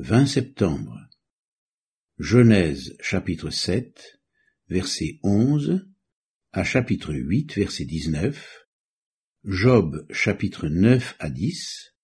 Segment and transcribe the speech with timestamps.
[0.00, 0.96] 20 septembre.
[2.20, 4.20] Genèse chapitre 7,
[4.68, 5.88] verset 11
[6.52, 8.64] à chapitre 8, verset 19.
[9.42, 11.96] Job chapitre 9 à 10.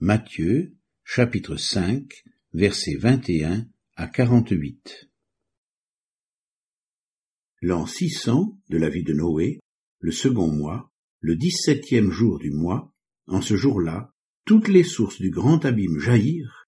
[0.00, 0.74] Matthieu
[1.04, 2.24] chapitre 5,
[2.54, 5.08] verset 21 à 48.
[7.60, 9.60] L'an 600 de la vie de Noé,
[10.00, 12.92] le second mois, le dix-septième jour du mois,
[13.28, 14.12] en ce jour-là,
[14.44, 16.61] toutes les sources du grand abîme jaillirent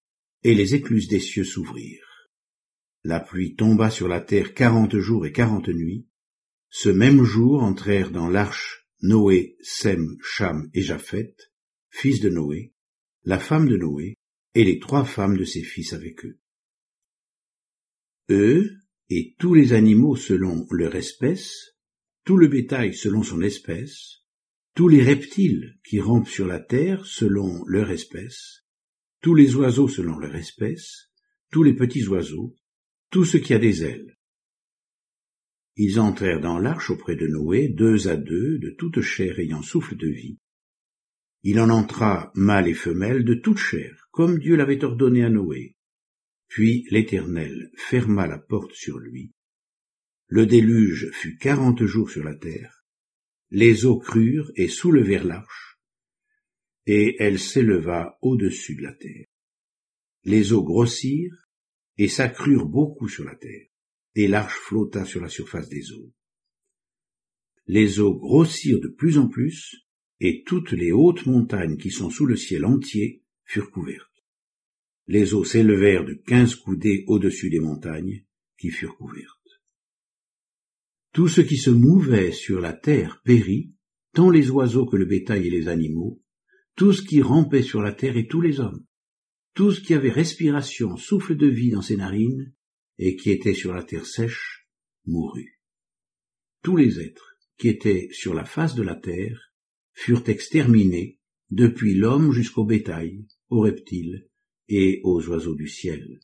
[0.45, 2.29] et les écluses des cieux s'ouvrirent.
[3.03, 6.07] La pluie tomba sur la terre quarante jours et quarante nuits.
[6.69, 11.35] Ce même jour entrèrent dans l'arche Noé, Sem, Cham et Japhet,
[11.89, 12.75] fils de Noé,
[13.23, 14.17] la femme de Noé,
[14.53, 16.37] et les trois femmes de ses fils avec eux.
[18.29, 18.69] Eux,
[19.09, 21.75] et tous les animaux selon leur espèce,
[22.23, 24.19] tout le bétail selon son espèce,
[24.75, 28.64] tous les reptiles qui rampent sur la terre selon leur espèce,
[29.25, 31.09] tous les oiseaux selon leur espèce,
[31.49, 32.55] tous les petits oiseaux,
[33.09, 34.19] tout ce qui a des ailes.
[35.77, 39.95] Ils entrèrent dans l'arche auprès de Noé, deux à deux, de toute chair ayant souffle
[39.95, 40.37] de vie.
[41.41, 45.75] Il en entra mâle et femelle de toute chair, comme Dieu l'avait ordonné à Noé.
[46.47, 49.33] Puis l'Éternel ferma la porte sur lui.
[50.27, 52.85] Le déluge fut quarante jours sur la terre.
[53.49, 55.74] Les eaux crurent et soulevèrent l'arche,
[56.85, 59.25] et elle s'éleva au-dessus de la terre.
[60.23, 61.49] Les eaux grossirent
[61.97, 63.67] et s'accrurent beaucoup sur la terre,
[64.15, 66.13] et l'arche flotta sur la surface des eaux.
[67.67, 69.87] Les eaux grossirent de plus en plus,
[70.19, 74.23] et toutes les hautes montagnes qui sont sous le ciel entier furent couvertes.
[75.07, 78.25] Les eaux s'élevèrent de quinze coudées au-dessus des montagnes
[78.57, 79.61] qui furent couvertes.
[81.11, 83.73] Tout ce qui se mouvait sur la terre périt,
[84.13, 86.21] tant les oiseaux que le bétail et les animaux,
[86.75, 88.85] tout ce qui rampait sur la terre et tous les hommes,
[89.53, 92.53] tout ce qui avait respiration, souffle de vie dans ses narines,
[92.97, 94.67] et qui était sur la terre sèche,
[95.05, 95.61] mourut.
[96.61, 99.53] Tous les êtres qui étaient sur la face de la terre
[99.93, 101.19] furent exterminés,
[101.49, 104.27] depuis l'homme jusqu'au bétail, aux reptiles
[104.67, 106.19] et aux oiseaux du ciel.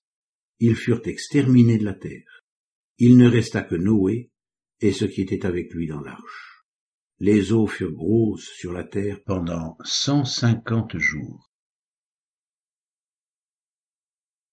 [0.59, 2.43] Ils furent exterminés de la terre.
[2.97, 4.31] Il ne resta que Noé
[4.81, 6.50] et ce qui était avec lui dans l'arche
[7.23, 11.51] les eaux furent grosses sur la terre pendant cent cinquante jours.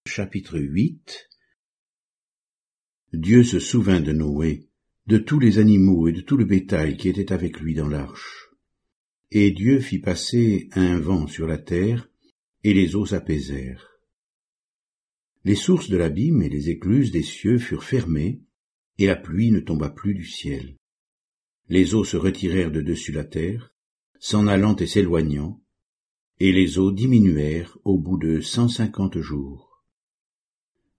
[0.05, 1.29] Chapitre 8
[3.13, 4.69] Dieu se souvint de Noé,
[5.07, 8.51] de tous les animaux et de tout le bétail qui était avec lui dans l'arche.
[9.31, 12.07] Et Dieu fit passer un vent sur la terre,
[12.63, 13.99] et les eaux s'apaisèrent.
[15.43, 18.43] Les sources de l'abîme et les écluses des cieux furent fermées,
[18.99, 20.78] et la pluie ne tomba plus du ciel
[21.69, 23.71] les eaux se retirèrent de dessus la terre,
[24.19, 25.61] s'en allant et s'éloignant,
[26.39, 29.83] et les eaux diminuèrent au bout de cent cinquante jours.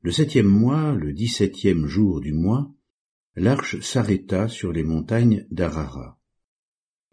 [0.03, 2.73] Le septième mois, le dix-septième jour du mois,
[3.35, 6.21] l'arche s'arrêta sur les montagnes d'Arara.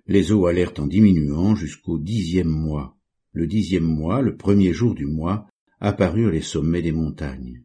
[0.05, 2.95] Les eaux allèrent en diminuant jusqu'au dixième mois.
[3.31, 5.47] Le dixième mois, le premier jour du mois,
[5.79, 7.63] apparurent les sommets des montagnes.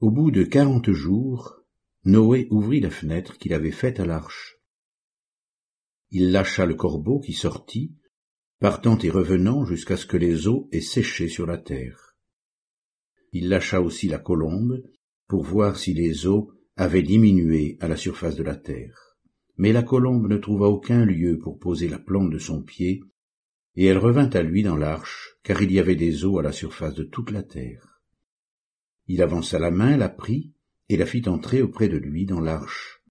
[0.00, 1.54] Au bout de quarante jours,
[2.04, 4.55] Noé ouvrit la fenêtre qu'il avait faite à l'arche
[6.18, 7.94] il lâcha le corbeau qui sortit,
[8.58, 12.16] partant et revenant jusqu'à ce que les eaux aient séché sur la terre.
[13.32, 14.82] Il lâcha aussi la colombe
[15.28, 19.18] pour voir si les eaux avaient diminué à la surface de la terre.
[19.58, 23.02] Mais la colombe ne trouva aucun lieu pour poser la plante de son pied,
[23.74, 26.52] et elle revint à lui dans l'arche, car il y avait des eaux à la
[26.52, 28.00] surface de toute la terre.
[29.06, 30.54] Il avança la main, la prit,
[30.88, 33.02] et la fit entrer auprès de lui dans l'arche.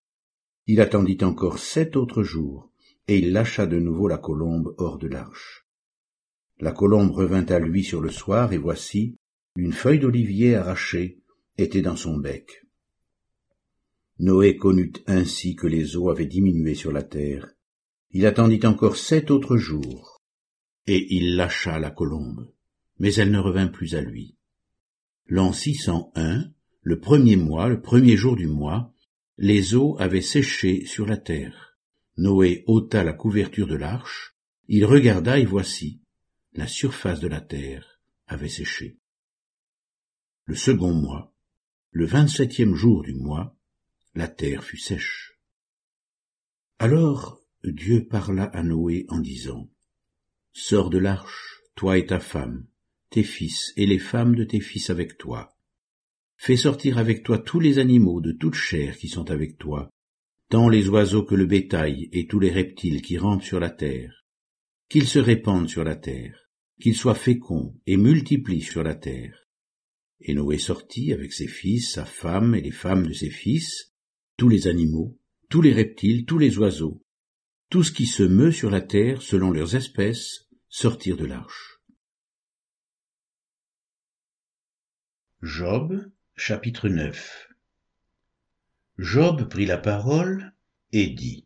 [0.66, 2.72] Il attendit encore sept autres jours,
[3.08, 5.66] et il lâcha de nouveau la colombe hors de l'arche.
[6.60, 9.18] La colombe revint à lui sur le soir, et voici,
[9.56, 11.20] une feuille d'olivier arrachée
[11.58, 12.66] était dans son bec.
[14.20, 17.50] Noé connut ainsi que les eaux avaient diminué sur la terre.
[18.12, 20.22] Il attendit encore sept autres jours,
[20.88, 22.50] et il lâcha la colombe,
[22.98, 24.38] mais elle ne revint plus à lui.
[25.28, 26.52] L'an 601,
[26.82, 28.94] le premier mois, le premier jour du mois,
[29.38, 31.75] les eaux avaient séché sur la terre.
[32.18, 34.36] Noé ôta la couverture de l'arche,
[34.68, 36.02] il regarda et voici,
[36.54, 38.98] la surface de la terre avait séché.
[40.46, 41.34] Le second mois,
[41.92, 43.58] le vingt-septième jour du mois,
[44.14, 45.38] la terre fut sèche.
[46.80, 49.70] Alors Dieu parla à Noé en disant,
[50.54, 52.66] Sors de l'arche, toi et ta femme,
[53.10, 55.58] tes fils et les femmes de tes fils avec toi.
[56.38, 59.90] Fais sortir avec toi tous les animaux de toute chair qui sont avec toi,
[60.50, 64.26] tant les oiseaux que le bétail et tous les reptiles qui rampent sur la terre,
[64.90, 66.50] qu'ils se répandent sur la terre,
[66.80, 69.48] qu'ils soient féconds et multiplient sur la terre.
[70.20, 73.94] Et Noé sortit avec ses fils, sa femme et les femmes de ses fils,
[74.38, 75.20] tous les animaux,
[75.50, 77.04] tous les reptiles, tous les oiseaux,
[77.70, 81.80] tout ce qui se meut sur la terre selon leurs espèces, sortirent de l'arche.
[85.42, 87.55] Job, chapitre 9
[88.98, 90.54] Job prit la parole
[90.94, 91.46] et dit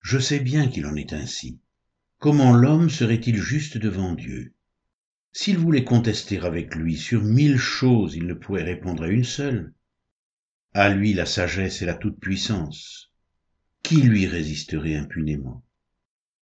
[0.00, 1.60] Je sais bien qu'il en est ainsi.
[2.18, 4.54] Comment l'homme serait-il juste devant Dieu?
[5.30, 9.72] S'il voulait contester avec lui sur mille choses, il ne pourrait répondre à une seule.
[10.74, 13.12] À lui la sagesse et la toute-puissance.
[13.84, 15.64] Qui lui résisterait impunément?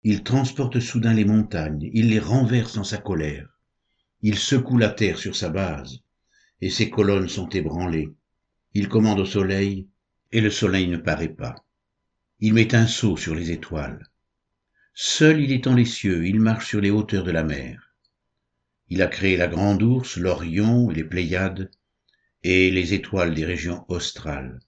[0.02, 3.60] Il transporte soudain les montagnes, il les renverse dans sa colère.
[4.22, 6.00] Il secoue la terre sur sa base,
[6.62, 8.14] et ses colonnes sont ébranlées.
[8.72, 9.88] Il commande au soleil,
[10.32, 11.54] et le soleil ne paraît pas.
[12.40, 14.06] Il met un sceau sur les étoiles.
[14.94, 17.94] Seul il étend les cieux, il marche sur les hauteurs de la mer.
[18.88, 21.70] Il a créé la grande ours, l'Orion les Pléiades,
[22.42, 24.60] et les étoiles des régions australes.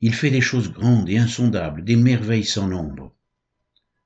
[0.00, 3.14] Il fait des choses grandes et insondables, des merveilles sans nombre.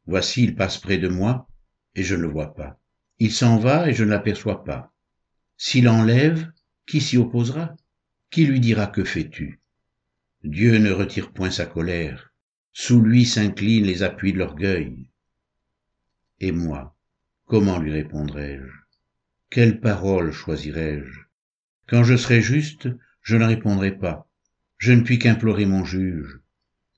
[0.06, 1.48] Voici, il passe près de moi,
[1.94, 2.80] et je ne le vois pas.
[3.18, 4.92] Il s'en va, et je ne l'aperçois pas.
[5.56, 6.50] S'il enlève,
[6.86, 7.76] qui s'y opposera?
[8.30, 9.60] Qui lui dira que fais-tu?
[10.44, 12.34] Dieu ne retire point sa colère,
[12.70, 15.08] sous lui s'inclinent les appuis de l'orgueil.
[16.38, 16.94] Et moi,
[17.46, 18.70] comment lui répondrai-je?
[19.48, 21.20] Quelle parole choisirai-je?
[21.86, 22.90] Quand je serai juste,
[23.22, 24.28] je ne répondrai pas.
[24.76, 26.40] Je ne puis qu'implorer mon juge.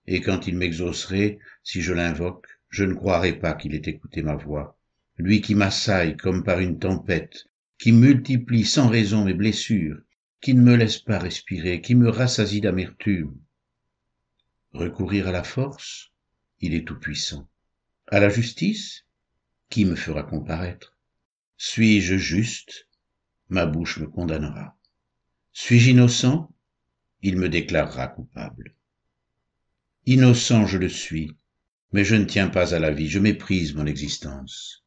[0.09, 4.35] Et quand il m'exaucerait, si je l'invoque, je ne croirai pas qu'il ait écouté ma
[4.35, 4.77] voix.
[5.19, 7.47] Lui qui m'assaille comme par une tempête,
[7.79, 10.01] qui multiplie sans raison mes blessures,
[10.41, 13.37] qui ne me laisse pas respirer, qui me rassasie d'amertume.
[14.73, 16.13] Recourir à la force,
[16.61, 17.49] il est tout-puissant.
[18.09, 19.05] À la justice,
[19.71, 20.97] qui me fera comparaître?
[21.57, 22.89] Suis-je juste?
[23.49, 24.77] Ma bouche me condamnera.
[25.53, 26.55] Suis-je innocent?
[27.23, 28.75] Il me déclarera coupable.
[30.05, 31.33] Innocent je le suis,
[31.93, 34.85] mais je ne tiens pas à la vie, je méprise mon existence.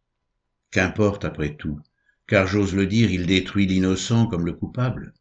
[0.71, 1.81] Qu'importe après tout,
[2.27, 5.13] car j'ose le dire, il détruit l'innocent comme le coupable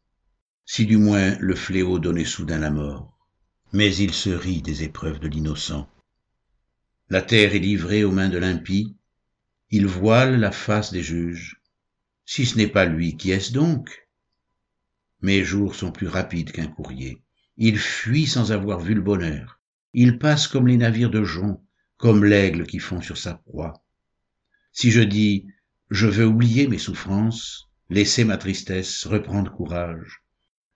[0.71, 3.17] si du moins le fléau donnait soudain la mort.
[3.73, 5.89] Mais il se rit des épreuves de l'innocent.
[7.09, 8.95] La terre est livrée aux mains de l'impie,
[9.71, 11.59] il voile la face des juges.
[12.23, 14.07] Si ce n'est pas lui, qui est-ce donc?
[15.21, 17.23] Mes jours sont plus rapides qu'un courrier.
[17.57, 19.59] Il fuit sans avoir vu le bonheur.
[19.93, 21.63] Il passe comme les navires de jonc,
[21.97, 23.83] comme l'aigle qui fond sur sa proie.
[24.71, 25.47] Si je dis
[25.89, 30.21] je veux oublier mes souffrances, laisser ma tristesse, reprendre courage,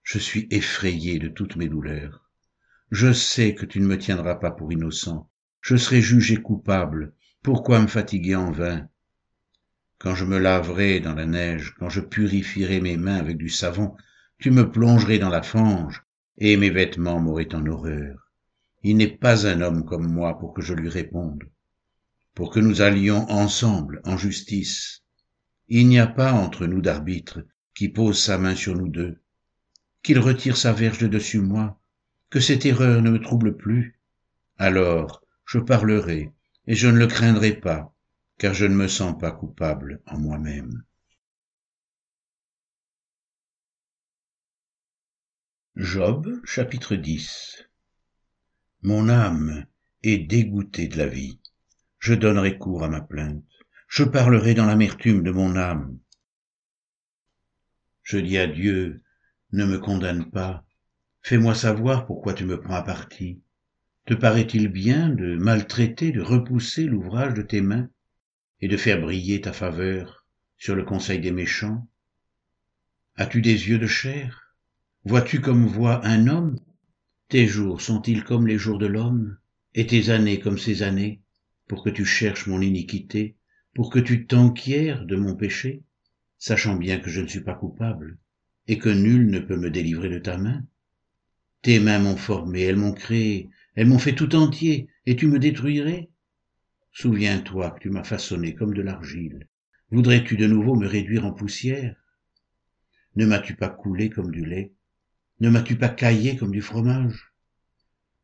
[0.04, 2.30] je suis effrayé de toutes mes douleurs.
[2.90, 5.30] Je sais que tu ne me tiendras pas pour innocent.
[5.62, 7.14] Je serai jugé coupable.
[7.42, 8.86] Pourquoi me fatiguer en vain?
[9.98, 13.96] Quand je me laverai dans la neige, quand je purifierai mes mains avec du savon,
[14.38, 16.04] tu me plongerais dans la fange,
[16.36, 18.30] et mes vêtements m'auraient en horreur.
[18.82, 21.44] Il n'est pas un homme comme moi pour que je lui réponde,
[22.34, 25.02] pour que nous allions ensemble en justice.
[25.68, 29.23] Il n'y a pas entre nous d'arbitre qui pose sa main sur nous deux
[30.04, 31.80] qu'il retire sa verge de dessus moi,
[32.30, 33.98] que cette erreur ne me trouble plus.
[34.58, 36.30] Alors je parlerai,
[36.66, 37.92] et je ne le craindrai pas,
[38.38, 40.84] car je ne me sens pas coupable en moi-même.
[45.76, 47.68] Job chapitre 10
[48.82, 49.66] Mon âme
[50.02, 51.40] est dégoûtée de la vie.
[51.98, 53.42] Je donnerai cours à ma plainte.
[53.88, 55.98] Je parlerai dans l'amertume de mon âme.
[58.02, 59.03] Je dis à Dieu,
[59.54, 60.66] ne me condamne pas.
[61.22, 63.40] Fais-moi savoir pourquoi tu me prends à partie.
[64.04, 67.88] Te paraît-il bien de maltraiter, de repousser l'ouvrage de tes mains
[68.60, 71.88] et de faire briller ta faveur sur le conseil des méchants?
[73.14, 74.56] As-tu des yeux de chair?
[75.04, 76.58] Vois-tu comme voit un homme?
[77.28, 79.38] Tes jours sont-ils comme les jours de l'homme?
[79.74, 81.22] Et tes années comme ses années?
[81.68, 83.36] Pour que tu cherches mon iniquité,
[83.72, 85.84] pour que tu t'enquières de mon péché,
[86.38, 88.18] sachant bien que je ne suis pas coupable
[88.66, 90.64] et que nul ne peut me délivrer de ta main.
[91.62, 95.38] Tes mains m'ont formé, elles m'ont créé, elles m'ont fait tout entier, et tu me
[95.38, 96.10] détruirais
[96.92, 99.48] Souviens-toi que tu m'as façonné comme de l'argile.
[99.90, 101.96] Voudrais-tu de nouveau me réduire en poussière?
[103.16, 104.72] Ne m'as-tu pas coulé comme du lait?
[105.40, 107.32] Ne m'as-tu pas caillé comme du fromage?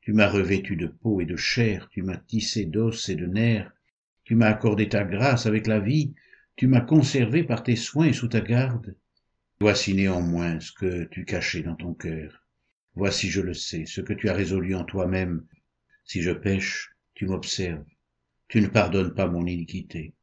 [0.03, 3.73] Tu m'as revêtu de peau et de chair, tu m'as tissé d'os et de nerfs,
[4.25, 6.15] tu m'as accordé ta grâce avec la vie,
[6.55, 8.97] tu m'as conservé par tes soins et sous ta garde.
[9.63, 12.47] Voici néanmoins ce que tu cachais dans ton cœur.
[12.95, 15.45] Voici, je le sais, ce que tu as résolu en toi-même.
[16.07, 17.85] Si je pêche, tu m'observes.
[18.49, 20.15] Tu ne pardonnes pas mon iniquité.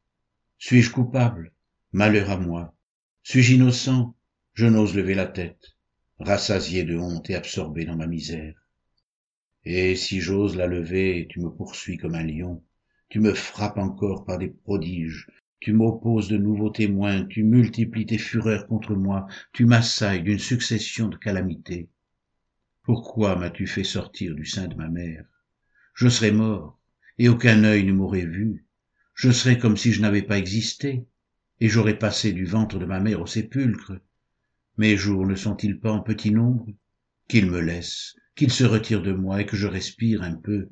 [0.58, 1.52] Suis-je coupable?
[1.92, 2.74] Malheur à moi.
[3.22, 4.16] Suis-je innocent?
[4.54, 5.76] Je n'ose lever la tête,
[6.18, 8.66] rassasié de honte et absorbé dans ma misère.
[9.64, 12.64] Et si j'ose la lever, tu me poursuis comme un lion,
[13.08, 15.28] tu me frappes encore par des prodiges,
[15.60, 21.08] tu m'opposes de nouveaux témoins, tu multiplies tes fureurs contre moi, tu m'assailles d'une succession
[21.08, 21.88] de calamités.
[22.84, 25.24] Pourquoi m'as-tu fait sortir du sein de ma mère?
[25.94, 26.78] Je serais mort,
[27.18, 28.66] et aucun œil ne m'aurait vu.
[29.14, 31.04] Je serais comme si je n'avais pas existé,
[31.60, 33.98] et j'aurais passé du ventre de ma mère au sépulcre.
[34.76, 36.68] Mes jours ne sont-ils pas en petit nombre?
[37.26, 40.68] Qu'il me laisse, qu'il se retire de moi et que je respire un peu,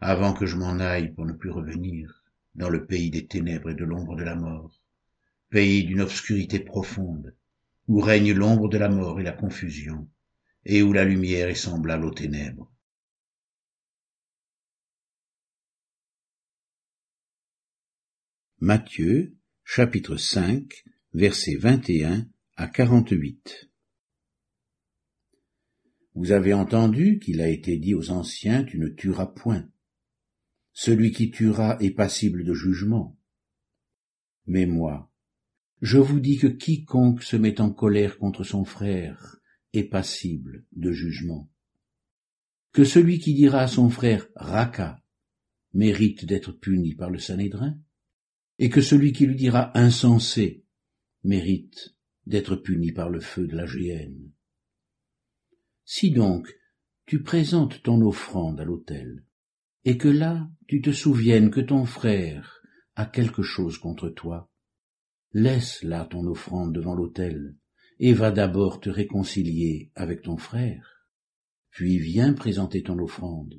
[0.00, 2.23] avant que je m'en aille pour ne plus revenir
[2.54, 4.80] dans le pays des ténèbres et de l'ombre de la mort,
[5.50, 7.34] pays d'une obscurité profonde,
[7.88, 10.08] où règne l'ombre de la mort et la confusion,
[10.64, 12.70] et où la lumière est semblable aux ténèbres.
[18.60, 23.68] Matthieu, chapitre 5, versets 21 à 48.
[26.14, 29.68] Vous avez entendu qu'il a été dit aux anciens, tu ne tueras point.
[30.76, 33.16] Celui qui tuera est passible de jugement.
[34.46, 35.10] Mais moi,
[35.80, 39.36] je vous dis que quiconque se met en colère contre son frère
[39.72, 41.48] est passible de jugement.
[42.72, 45.00] Que celui qui dira à son frère Raka
[45.74, 47.78] mérite d'être puni par le Sanhédrin,
[48.58, 50.64] et que celui qui lui dira insensé
[51.22, 51.94] mérite
[52.26, 54.32] d'être puni par le feu de la géhenne.
[55.84, 56.52] Si donc
[57.06, 59.24] tu présentes ton offrande à l'autel,
[59.84, 62.62] et que là tu te souviennes que ton frère
[62.96, 64.50] a quelque chose contre toi,
[65.32, 67.56] laisse là ton offrande devant l'autel,
[67.98, 71.08] et va d'abord te réconcilier avec ton frère,
[71.70, 73.54] puis viens présenter ton offrande.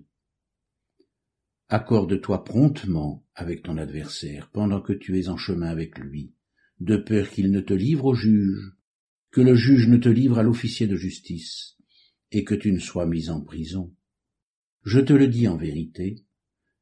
[1.67, 6.34] Accorde-toi promptement avec ton adversaire pendant que tu es en chemin avec lui,
[6.79, 8.74] de peur qu'il ne te livre au juge,
[9.32, 11.77] que le juge ne te livre à l'officier de justice,
[12.32, 13.94] et que tu ne sois mis en prison.
[14.86, 16.24] Je te le dis en vérité,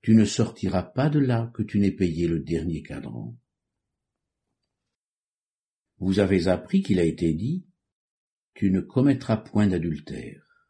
[0.02, 3.40] tu ne sortiras pas de là que tu n'aies payé le dernier cadran.
[6.00, 7.66] Vous avez appris qu'il a été dit,
[8.56, 10.68] tu ne commettras point d'adultère.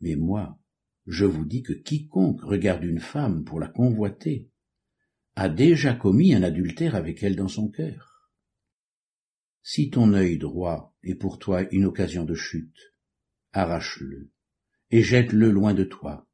[0.00, 0.60] Mais moi,
[1.06, 4.50] je vous dis que quiconque regarde une femme pour la convoiter
[5.36, 8.30] a déjà commis un adultère avec elle dans son cœur.
[9.62, 12.94] Si ton œil droit est pour toi une occasion de chute,
[13.54, 14.30] arrache-le
[14.90, 16.28] et jette-le loin de toi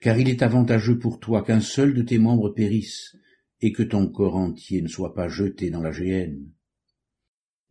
[0.00, 3.16] car il est avantageux pour toi qu'un seul de tes membres périsse,
[3.60, 6.50] et que ton corps entier ne soit pas jeté dans la géhenne.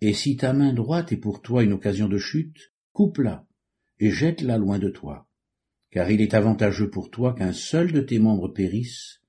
[0.01, 3.47] Et si ta main droite est pour toi une occasion de chute, coupe-la,
[3.99, 5.27] et jette-la loin de toi,
[5.89, 9.21] car il est avantageux pour toi qu'un seul de tes membres périsse,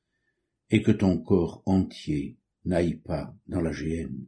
[0.68, 4.26] et que ton corps entier n'aille pas dans la géhenne.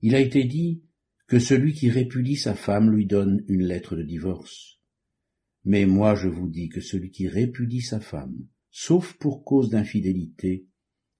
[0.00, 0.82] Il a été dit
[1.26, 4.78] que celui qui répudie sa femme lui donne une lettre de divorce.
[5.64, 10.66] Mais moi je vous dis que celui qui répudie sa femme, sauf pour cause d'infidélité,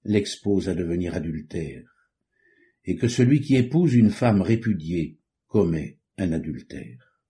[0.04, 1.84] l'expose à devenir adultère,
[2.84, 7.22] et que celui qui épouse une femme répudiée commet un adultère.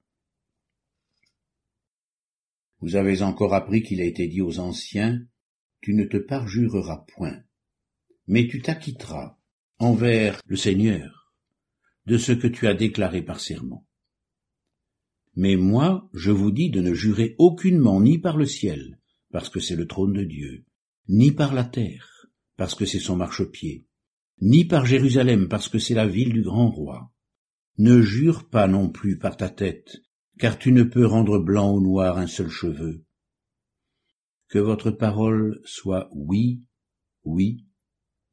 [2.81, 5.25] Vous avez encore appris qu'il a été dit aux anciens,
[5.81, 7.43] tu ne te parjureras point,
[8.27, 9.39] mais tu t'acquitteras
[9.79, 11.33] envers le Seigneur
[12.07, 13.87] de ce que tu as déclaré par serment.
[15.37, 19.01] Mais moi, je vous dis de ne jurer aucunement ni par le ciel,
[19.33, 20.65] parce que c'est le trône de Dieu,
[21.09, 22.27] ni par la terre,
[22.57, 23.87] parce que c'est son marchepied,
[24.41, 27.13] ni par Jérusalem, parce que c'est la ville du grand roi.
[27.79, 29.97] Ne jure pas non plus par ta tête,
[30.39, 33.05] car tu ne peux rendre blanc ou noir un seul cheveu.
[34.49, 36.69] Que votre parole soit oui,
[37.25, 37.67] oui,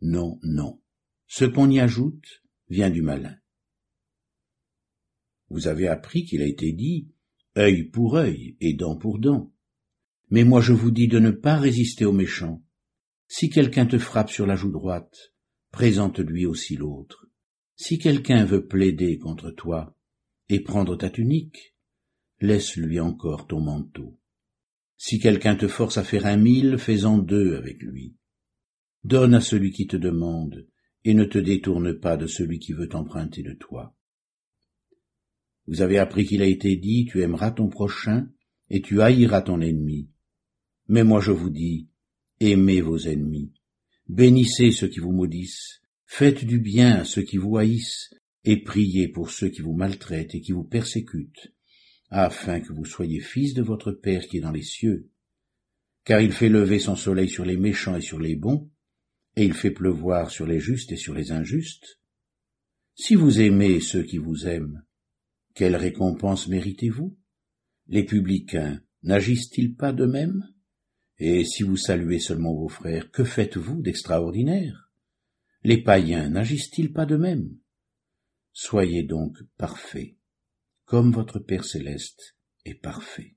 [0.02, 0.82] non, non.
[1.28, 3.36] Ce qu'on y ajoute vient du malin.
[5.52, 7.10] Vous avez appris qu'il a été dit
[7.58, 9.52] œil pour œil et dent pour dent.
[10.30, 12.64] Mais moi je vous dis de ne pas résister aux méchants.
[13.28, 15.34] Si quelqu'un te frappe sur la joue droite,
[15.72, 17.28] présente-lui aussi l'autre.
[17.76, 19.98] Si quelqu'un veut plaider contre toi
[20.48, 21.76] et prendre ta tunique,
[22.40, 24.18] laisse-lui encore ton manteau.
[24.96, 28.16] Si quelqu'un te force à faire un mille, fais-en deux avec lui.
[29.04, 30.66] Donne à celui qui te demande,
[31.04, 33.96] et ne te détourne pas de celui qui veut emprunter de toi.
[35.68, 38.28] Vous avez appris qu'il a été dit, tu aimeras ton prochain,
[38.70, 40.10] et tu haïras ton ennemi.
[40.88, 41.90] Mais moi je vous dis,
[42.40, 43.54] aimez vos ennemis,
[44.08, 48.14] bénissez ceux qui vous maudissent, faites du bien à ceux qui vous haïssent,
[48.44, 51.54] et priez pour ceux qui vous maltraitent et qui vous persécutent,
[52.10, 55.10] afin que vous soyez fils de votre Père qui est dans les cieux.
[56.04, 58.72] Car il fait lever son soleil sur les méchants et sur les bons,
[59.36, 62.00] et il fait pleuvoir sur les justes et sur les injustes.
[62.96, 64.84] Si vous aimez ceux qui vous aiment,
[65.54, 67.18] quelle récompense méritez-vous?
[67.88, 70.48] Les publicains n'agissent-ils pas de même
[71.18, 74.92] Et si vous saluez seulement vos frères, que faites-vous d'extraordinaire?
[75.64, 77.58] Les païens n'agissent-ils pas de même
[78.54, 80.16] Soyez donc parfaits,
[80.86, 83.36] comme votre Père céleste est parfait.